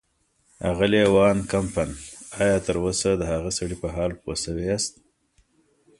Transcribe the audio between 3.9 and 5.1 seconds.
حال پوه شوي یاست.